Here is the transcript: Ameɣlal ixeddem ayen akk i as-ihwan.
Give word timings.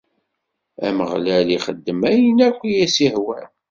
Ameɣlal 0.87 1.47
ixeddem 1.57 2.01
ayen 2.11 2.39
akk 2.47 2.59
i 2.71 2.73
as-ihwan. 2.83 3.47